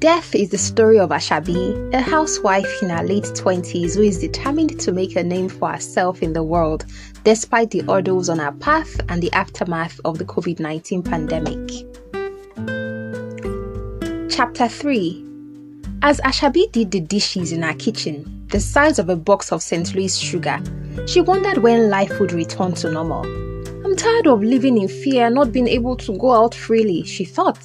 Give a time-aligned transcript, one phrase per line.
[0.00, 4.78] Death is the story of Asabi, a housewife in her late 20s who is determined
[4.78, 6.86] to make a name for herself in the world
[7.24, 11.68] despite the hurdles on her path and the aftermath of the COVID 19 pandemic.
[14.30, 15.24] Chapter 3
[16.02, 19.94] As Asabi did the dishes in her kitchen, the size of a box of St.
[19.94, 20.58] Louis sugar,
[21.06, 23.24] she wondered when life would return to normal.
[23.84, 27.58] I'm tired of living in fear, not being able to go out freely, she thought.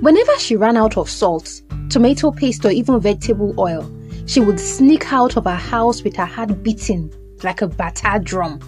[0.00, 3.88] Whenever she ran out of salt, tomato paste, or even vegetable oil,
[4.26, 7.12] she would sneak out of her house with her heart beating
[7.44, 8.58] like a bata drum.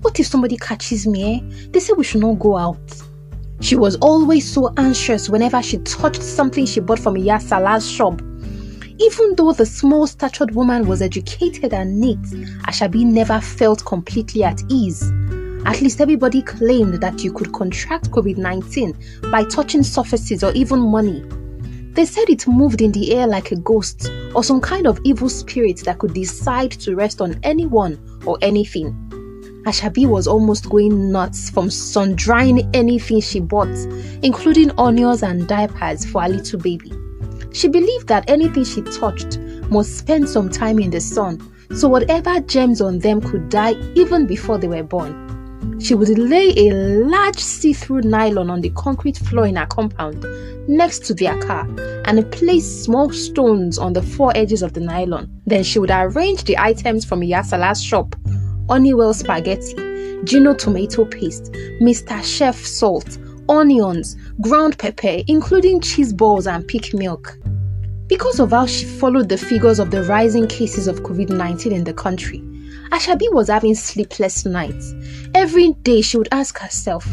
[0.00, 1.36] What if somebody catches me?
[1.36, 1.68] Eh?
[1.70, 3.02] They say we should not go out.
[3.60, 8.20] She was always so anxious whenever she touched something she bought from a Salah's shop.
[8.98, 12.20] Even though the small statured woman was educated and neat,
[12.62, 15.10] Asabi never felt completely at ease.
[15.66, 18.96] At least everybody claimed that you could contract COVID 19
[19.32, 21.24] by touching surfaces or even money.
[21.94, 25.28] They said it moved in the air like a ghost or some kind of evil
[25.28, 28.92] spirit that could decide to rest on anyone or anything.
[29.66, 33.74] Asabi was almost going nuts from sun drying anything she bought,
[34.22, 36.92] including onions and diapers for a little baby.
[37.54, 39.38] She believed that anything she touched
[39.70, 41.40] must spend some time in the sun,
[41.74, 45.78] so whatever germs on them could die even before they were born.
[45.80, 46.74] She would lay a
[47.06, 50.26] large see through nylon on the concrete floor in her compound
[50.68, 51.66] next to their car
[52.06, 55.30] and place small stones on the four edges of the nylon.
[55.46, 58.16] Then she would arrange the items from Yasala's shop
[58.68, 59.74] Honeywell spaghetti,
[60.24, 62.22] Gino tomato paste, Mr.
[62.24, 67.38] Chef salt, onions, ground pepper, including cheese balls and peak milk.
[68.06, 71.84] Because of how she followed the figures of the rising cases of COVID 19 in
[71.84, 72.40] the country,
[72.90, 74.94] Asabi was having sleepless nights.
[75.34, 77.06] Every day she would ask herself,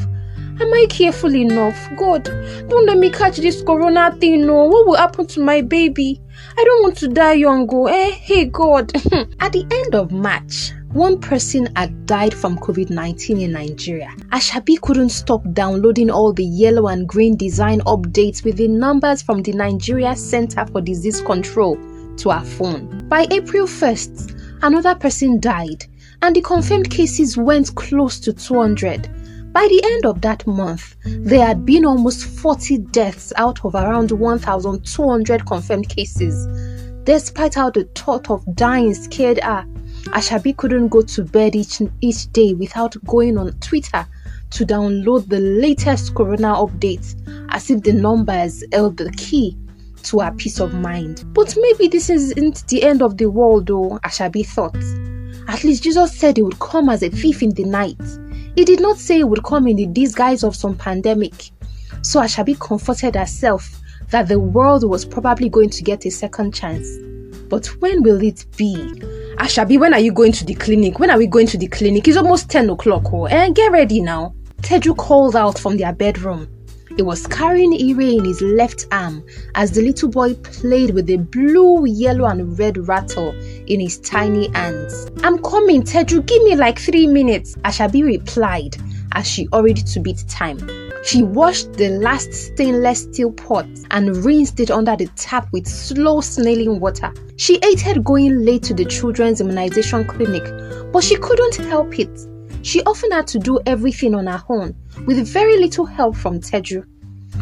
[0.60, 1.90] Am I careful enough?
[1.98, 4.46] God, don't let me catch this corona thing.
[4.46, 6.22] No, what will happen to my baby?
[6.58, 7.66] I don't want to die young.
[7.66, 8.12] Go, eh?
[8.12, 8.92] Hey, God.
[9.40, 14.10] At the end of March, one person had died from COVID 19 in Nigeria.
[14.34, 19.42] Asabi couldn't stop downloading all the yellow and green design updates with the numbers from
[19.42, 21.78] the Nigeria Center for Disease Control
[22.18, 23.08] to her phone.
[23.08, 25.86] By April 1st, another person died,
[26.22, 29.54] and the confirmed cases went close to 200.
[29.54, 34.12] By the end of that month, there had been almost 40 deaths out of around
[34.12, 36.48] 1,200 confirmed cases.
[37.06, 39.66] Despite how the thought of dying scared her,
[40.12, 44.06] Asabi couldn't go to bed each, each day without going on Twitter
[44.52, 47.16] to download the latest corona updates
[47.50, 49.58] as if the numbers held the key
[50.04, 51.24] to her peace of mind.
[51.34, 54.76] But maybe this isn't the end of the world, though, Asabi thought.
[55.48, 58.02] At least Jesus said he would come as a thief in the night.
[58.56, 61.52] He did not say he would come in the disguise of some pandemic.
[62.02, 63.80] So Asabi comforted herself
[64.10, 66.88] that the world was probably going to get a second chance.
[67.50, 68.76] But when will it be?
[69.42, 71.00] Asabi, when are you going to the clinic?
[71.00, 72.08] When are we going to the clinic?
[72.08, 73.12] It's almost 10 o'clock.
[73.12, 73.50] Oh, eh?
[73.50, 74.36] Get ready now.
[74.62, 76.48] Teju called out from their bedroom.
[76.96, 79.24] He was carrying Ire in his left arm
[79.56, 83.32] as the little boy played with the blue, yellow, and red rattle
[83.66, 85.10] in his tiny hands.
[85.24, 88.78] I'm coming, Teju, give me like three minutes, Asabi replied
[89.14, 90.60] as she hurried to beat time.
[91.04, 96.22] She washed the last stainless steel pot and rinsed it under the tap with slow
[96.22, 97.12] snailing water.
[97.38, 100.44] She hated going late to the children's immunization clinic,
[100.94, 102.28] but she couldn't help it.
[102.62, 104.76] She often had to do everything on her own,
[105.08, 106.86] with very little help from Teju.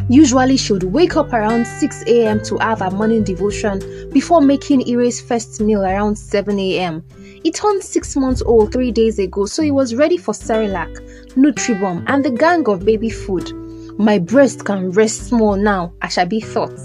[0.08, 2.42] Usually, she would wake up around 6 a.m.
[2.46, 7.04] to have her morning devotion before making Ire's first meal around 7 a.m.
[7.44, 12.04] He turned 6 months old 3 days ago, so he was ready for Cerelac, Nutribom,
[12.08, 13.54] and the gang of baby food.
[13.98, 16.78] My breast can rest small now, Asabi thought.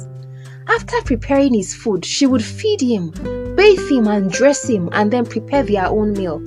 [0.69, 3.11] After preparing his food, she would feed him,
[3.57, 6.39] bathe him, and dress him, and then prepare their own meal.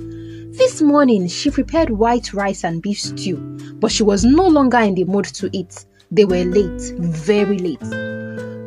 [0.56, 3.36] This morning, she prepared white rice and beef stew,
[3.74, 5.84] but she was no longer in the mood to eat.
[6.10, 7.80] They were late, very late.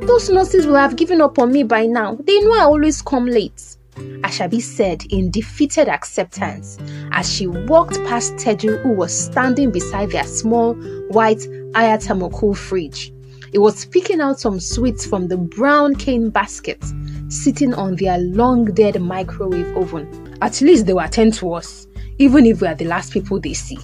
[0.08, 2.16] Those nurses will have given up on me by now.
[2.24, 3.78] They know I always come late.
[3.96, 6.78] Asabi said in defeated acceptance
[7.12, 10.74] as she walked past Teju, who was standing beside their small
[11.10, 11.40] white
[11.74, 13.12] Haier Thermocool fridge.
[13.52, 16.84] He was picking out some sweets from the brown cane basket
[17.28, 20.38] sitting on their long dead microwave oven.
[20.42, 21.88] At least they will attend to us,
[22.18, 23.80] even if we are the last people they see.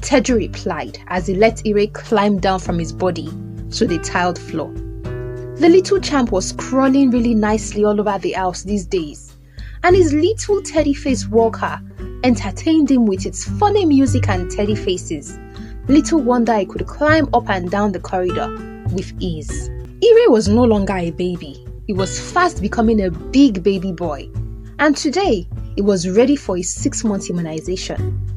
[0.00, 3.28] Teju replied as he let Ire climb down from his body
[3.72, 4.72] to the tiled floor.
[5.56, 9.36] The little champ was crawling really nicely all over the house these days,
[9.84, 11.80] and his little teddy faced walker
[12.24, 15.38] entertained him with its funny music and teddy faces.
[15.88, 18.48] Little wonder he could climb up and down the corridor
[18.92, 19.68] with ease.
[20.04, 21.66] Ire was no longer a baby.
[21.86, 24.28] He was fast becoming a big baby boy.
[24.78, 28.28] And today, he was ready for his six month immunization.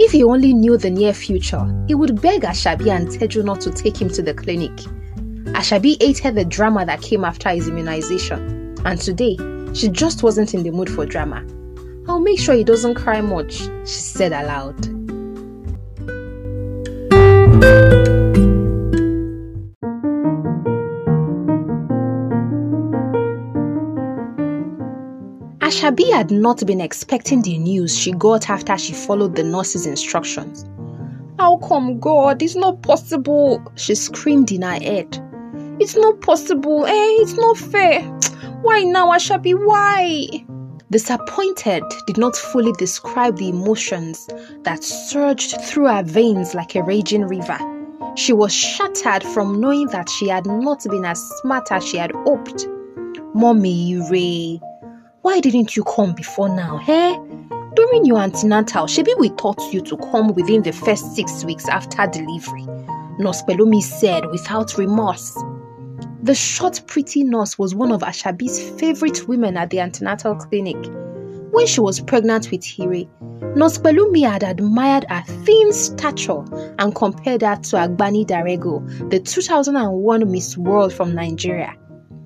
[0.00, 3.70] If he only knew the near future, he would beg Asabi and Teju not to
[3.70, 4.72] take him to the clinic.
[5.52, 9.36] Asabi hated the drama that came after his immunization, and today
[9.74, 11.44] she just wasn't in the mood for drama.
[12.08, 14.76] I'll make sure he doesn't cry much, she said aloud.
[25.60, 30.64] Asabi had not been expecting the news she got after she followed the nurse's instructions.
[31.38, 32.42] How come, God?
[32.42, 35.18] It's not possible, she screamed in her head.
[35.80, 36.92] It's not possible, eh?
[36.92, 38.00] It's not fair.
[38.64, 39.52] Why now, Asabi?
[39.52, 40.26] Why?
[40.90, 44.26] Disappointed did not fully describe the emotions
[44.62, 47.58] that surged through her veins like a raging river.
[48.16, 52.12] She was shattered from knowing that she had not been as smart as she had
[52.12, 52.66] hoped.
[53.34, 54.60] Mommy Ire,
[55.20, 57.18] why didn't you come before now, eh?
[57.76, 62.06] During your antenatal, maybe we taught you to come within the first six weeks after
[62.06, 62.64] delivery.
[63.18, 65.36] Nurse Pelumi said without remorse.
[66.24, 70.78] The short, pretty nurse was one of Asabi's favorite women at the antenatal clinic.
[71.50, 73.04] When she was pregnant with Ire,
[73.54, 76.42] Nurse Pelumi had admired her thin stature
[76.78, 81.76] and compared her to Agbani Darego, the 2001 Miss World from Nigeria.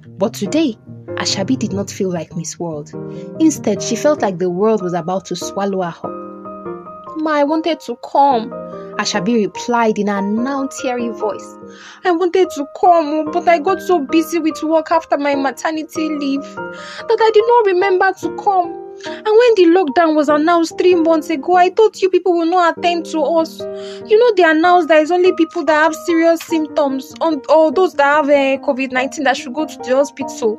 [0.06, 0.78] But today,
[1.16, 2.92] Asabi did not feel like Miss World.
[3.40, 7.16] Instead, she felt like the world was about to swallow her up.
[7.16, 8.50] Ma, I wanted to come,
[8.98, 11.56] Asabi replied in a now teary voice.
[12.04, 16.42] I wanted to come, but I got so busy with work after my maternity leave
[16.42, 18.88] that I did not remember to come.
[19.06, 22.76] And when the lockdown was announced three months ago, I thought you people will not
[22.76, 23.60] attend to us.
[23.60, 27.14] You know, they announced that it's only people that have serious symptoms
[27.48, 30.56] or those that have uh, COVID 19 that should go to the hospital.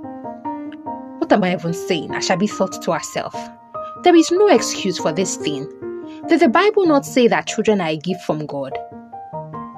[1.17, 2.11] What am I even saying?
[2.11, 3.35] Asabi thought to herself.
[4.03, 5.67] There is no excuse for this thing.
[6.27, 8.77] Did the Bible not say that children are a gift from God?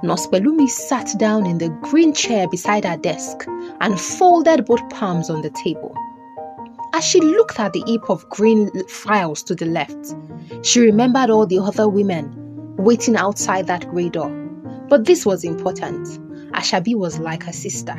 [0.04, 3.46] Nurse Pelumi sat down in the green chair beside her desk
[3.80, 5.96] and folded both palms on the table.
[6.94, 10.16] As she looked at the heap of green files to the left,
[10.64, 14.30] she remembered all the other women waiting outside that grey door.
[14.90, 16.08] But this was important.
[16.54, 17.96] Asabi was like her sister.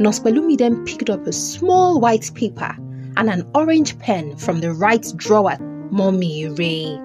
[0.00, 2.74] Nurse Pelumi then picked up a small white paper
[3.16, 5.58] and an orange pen from the right drawer.
[5.90, 7.01] Mommy Ire,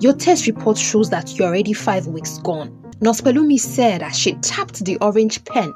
[0.00, 2.76] your test report shows that you're already five weeks gone.
[3.00, 5.72] Nurse Pelumi said as she tapped the orange pen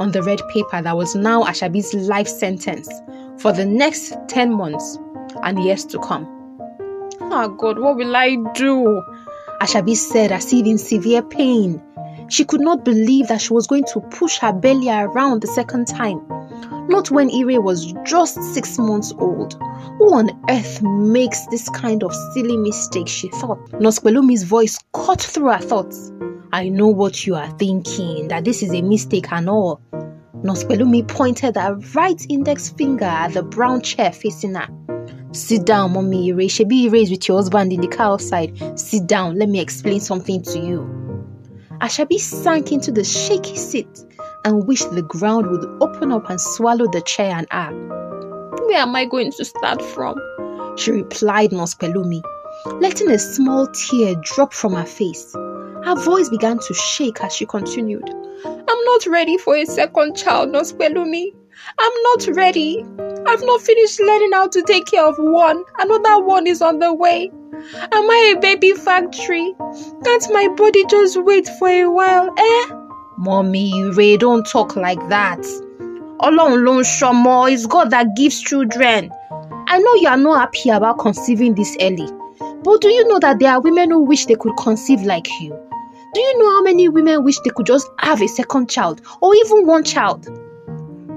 [0.00, 2.88] on the red paper that was now Asabi's life sentence
[3.38, 4.98] for the next 10 months
[5.42, 6.26] and years to come.
[7.20, 9.02] Oh God, what will I do?
[9.60, 11.82] Asabi said as if in severe pain.
[12.28, 15.86] She could not believe that she was going to push her belly around the second
[15.86, 16.20] time.
[16.88, 19.54] Not when Ire was just six months old.
[19.98, 23.08] Who on earth makes this kind of silly mistake?
[23.08, 23.80] She thought.
[23.80, 26.12] Nurse Pelumi's voice cut through her thoughts.
[26.52, 29.80] I know what you are thinking, that this is a mistake and all.
[30.42, 34.68] Nurse Pelumi pointed her right index finger at the brown chair facing her.
[35.32, 36.48] Sit down, mommy Ire.
[36.48, 38.78] Shebi Ire is with your husband in the car outside.
[38.78, 40.80] Sit down, let me explain something to you.
[41.80, 44.04] Asabi sank into the shaky seat
[44.46, 47.72] and wished the ground would open up and swallow the chair and her.
[48.66, 50.20] Where am I going to start from?
[50.76, 52.22] She replied, Nurse Pelumi,
[52.80, 55.34] letting a small tear drop from her face.
[55.34, 58.08] Her voice began to shake as she continued.
[58.44, 61.34] I'm not ready for a second child, Nurse Pelumi.
[61.78, 62.84] I'm not ready.
[63.26, 65.64] I've not finished learning how to take care of one.
[65.80, 67.32] Another one is on the way.
[67.32, 69.54] Am I a baby factory?
[70.04, 72.85] Can't my body just wait for a while, eh?
[73.18, 75.40] Mommy, Ire, don't talk like that.
[76.26, 79.10] Ọlọ́run ló ń It's God that gives children.
[79.68, 82.08] I know you are not happy about conceiving this early,
[82.62, 85.50] but do you know that there are women who wish they could conceive like you?
[86.14, 89.34] Do you know how many women wish they could just have a second child or
[89.34, 90.28] even one child?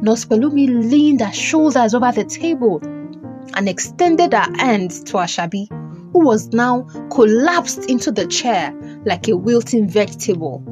[0.01, 2.79] Nurse leaned her shoulders over the table
[3.53, 5.68] and extended her hands to Asabi
[6.13, 8.74] who was now collapsed into the chair
[9.06, 10.63] like a wilting vegetable.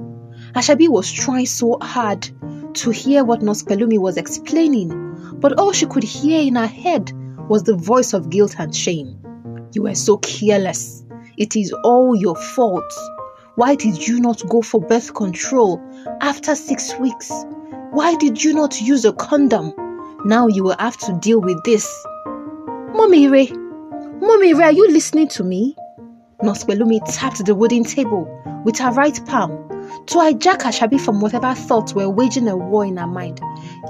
[0.58, 2.28] Asabi was trying so hard
[2.74, 7.14] to hear what Nurse Pelumi was explaining, but all she could hear in her head
[7.48, 9.20] was the voice of guilt and shame.
[9.74, 11.06] You were so careless.
[11.38, 12.92] It is all your fault.
[13.54, 15.80] Why did you not go for birth control
[16.22, 17.32] after six weeks?
[17.92, 19.74] Why did you not use a condom?
[20.26, 21.88] Now you will have to deal with this.
[22.26, 23.56] Mommy Ire,
[24.22, 25.76] Mommy Ire, are you listening to me?
[26.42, 28.28] Nurse Pelumi tapped the wooden table
[28.66, 29.68] with her right palm
[30.08, 33.42] to hijack Asabi from whatever thoughts were waging a war in her mind.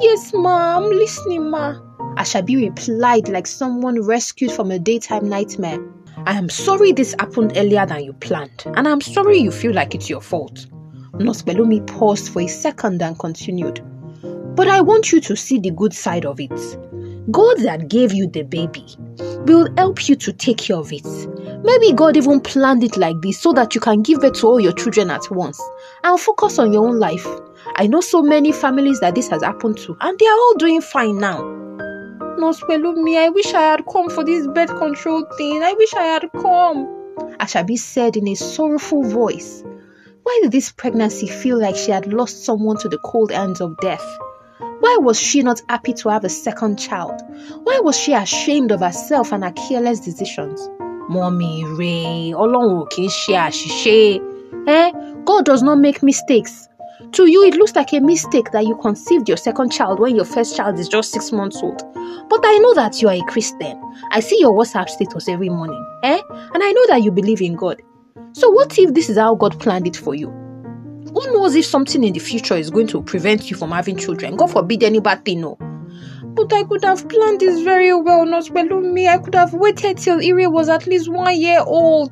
[0.01, 1.75] Yes, ma, I'm listening, ma.
[2.15, 5.79] Asabi replied like someone rescued from a daytime nightmare.
[6.25, 9.93] I am sorry this happened earlier than you planned, and I'm sorry you feel like
[9.93, 10.65] it's your fault.
[11.13, 13.81] Nurse Pelumi paused for a second and continued.
[14.55, 16.51] But I want you to see the good side of it.
[17.31, 18.85] God that gave you the baby
[19.45, 21.05] will help you to take care of it.
[21.63, 24.59] Maybe God even planned it like this so that you can give birth to all
[24.59, 25.61] your children at once
[26.03, 27.27] and focus on your own life.
[27.75, 30.81] I know so many families that this has happened to, and they are all doing
[30.81, 31.41] fine now.
[32.37, 35.63] Nurse Pelumi, I wish I had come for this birth control thing.
[35.63, 36.87] I wish I had come.
[37.39, 39.63] Asabi said in a sorrowful voice.
[40.23, 43.77] Why did this pregnancy feel like she had lost someone to the cold hands of
[43.77, 44.05] death?
[44.59, 47.21] Why was she not happy to have a second child?
[47.63, 50.69] Why was she ashamed of herself and her careless decisions?
[51.09, 54.21] Mommy Ire, Ọlọ́run í ṣe àṣìṣe.
[54.67, 54.91] Eh?
[55.25, 56.67] God does not make mistakes.
[57.13, 60.25] To you, it looks like a mistake that you conceived your second child when your
[60.25, 61.81] first child is just six months old.
[62.29, 63.79] But I know that you are a Christian.
[64.11, 66.19] I see your WhatsApp status every morning, eh?
[66.53, 67.81] And I know that you believe in God.
[68.33, 70.29] So, what if this is how God planned it for you?
[71.13, 74.35] Who knows if something in the future is going to prevent you from having children?
[74.35, 75.57] God forbid any bad thing, no.
[76.37, 79.07] But I could have planned this very well, not me.
[79.07, 82.11] I could have waited till Ire was at least one year old.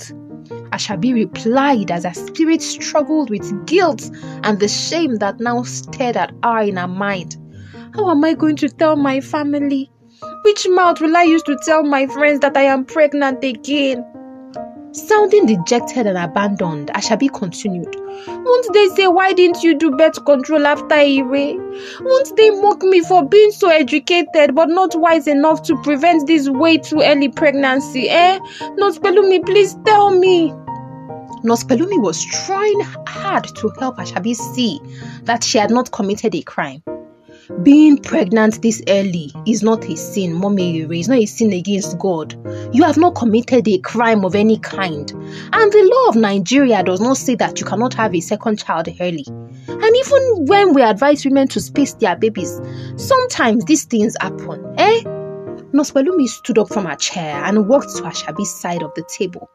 [0.71, 4.09] Asabi replied as her spirit struggled with guilt
[4.41, 7.37] and the shame that now stared at her in her mind.
[7.93, 9.91] How am I going to tell my family?
[10.43, 14.03] Which mouth will I use to tell my friends that I am pregnant again?
[14.95, 17.93] Sounding dejected and abandoned, Asabi continued.
[18.27, 21.57] Won't they say, Why didn't you do birth control after Ire?
[21.99, 26.47] Won't they mock me for being so educated but not wise enough to prevent this
[26.47, 28.09] way too early pregnancy?
[28.09, 28.39] Eh?
[28.77, 30.53] Nurse Pelumi, please tell me.
[31.43, 34.79] Nurse Pelumi was trying hard to help Asabi see
[35.23, 36.81] that she had not committed a crime.
[37.61, 42.33] Being pregnant this early is not a sin, Mommy It's not a sin against God.
[42.73, 45.11] You have not committed a crime of any kind.
[45.11, 48.89] And the law of Nigeria does not say that you cannot have a second child
[48.99, 49.25] early.
[49.27, 52.59] And even when we advise women to space their babies,
[52.95, 55.03] sometimes these things happen, eh?
[55.71, 59.49] Nurse Pelumi stood up from her chair and walked to Asabi's side of the table.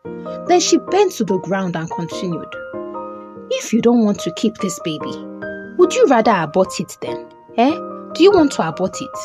[0.47, 2.55] Then she bent to the ground and continued.
[3.51, 5.13] If you don't want to keep this baby,
[5.77, 7.27] would you rather abort it then?
[7.57, 7.71] Eh?
[8.15, 9.19] Do you want to abort it?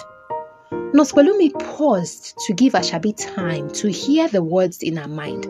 [0.96, 5.48] Nurse Pelumi paused to give Asabi time to hear the words in her mind.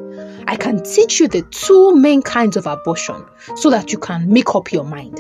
[0.47, 4.55] I can teach you the two main kinds of abortion so that you can make
[4.55, 5.17] up your mind.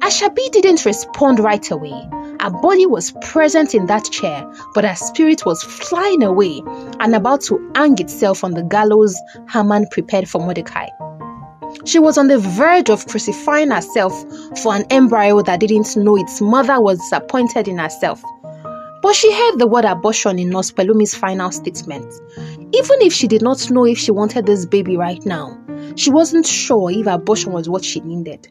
[0.00, 2.08] Asabi didn't respond right away.
[2.40, 6.60] Her body was present in that chair, but her spirit was flying away
[7.00, 9.18] and about to hang itself on the gallows
[9.50, 10.88] Haman prepared for Mordecai.
[11.84, 14.12] She was on the verge of crucifying herself
[14.62, 18.22] for an embryo that didn't know its mother was disappointed in herself.
[19.02, 22.10] But she heard the word abortion in Nurse Pelumi's final statement.
[22.72, 25.58] Even if she did not know if she wanted this baby right now,
[25.96, 28.48] she wasn't sure if abortion was what she needed.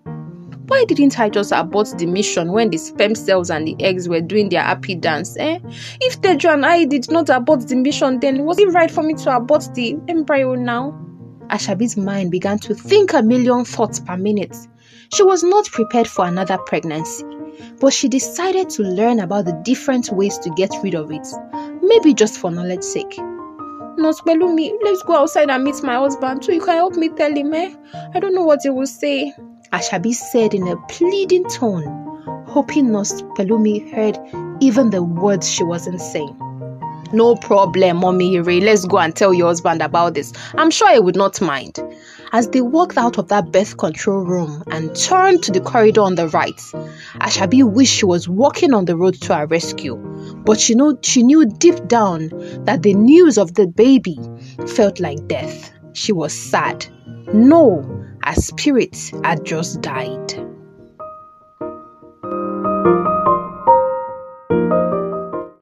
[0.68, 4.22] Why didn't I just abort the mission when the sperm cells and the eggs were
[4.22, 5.36] doing their happy dance?
[5.38, 5.60] Eh?
[6.00, 9.16] If Teju and I did not abort the mission, then was it right for me
[9.16, 10.98] to abort the embryo now?
[11.50, 14.56] Asabi's mind began to think a million thoughts per minute.
[15.14, 17.26] She was not prepared for another pregnancy,
[17.80, 21.28] but she decided to learn about the different ways to get rid of it,
[21.82, 23.20] maybe just for knowledge sake.
[23.98, 27.34] Nurse Pelumi, let's go outside and meet my husband so you can help me tell
[27.36, 27.76] him, eh?
[28.16, 29.32] I don't know what he will say.
[29.72, 31.84] Asabi said in a pleading tone,
[32.48, 34.18] hoping Nurse Pelumi heard
[34.62, 36.36] even the words she wasn't saying.
[37.14, 38.60] No problem, Mommy Ire.
[38.60, 40.34] Let's go and tell your husband about this.
[40.56, 41.80] I'm sure he would not mind.
[42.32, 46.16] As they walked out of that birth control room and turned to the corridor on
[46.16, 46.58] the right,
[47.22, 49.96] Asabi wished she was walking on the road to her rescue.
[50.44, 52.30] But she knew, she knew deep down
[52.66, 54.18] that the news of the baby
[54.66, 55.72] felt like death.
[55.94, 56.88] She was sad.
[57.32, 60.53] No, her spirit had just died.